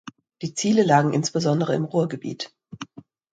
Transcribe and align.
Die 0.41 0.55
Ziele 0.55 0.81
lagen 0.81 1.13
insbesondere 1.13 1.75
im 1.75 1.85
Ruhrgebiet. 1.85 2.51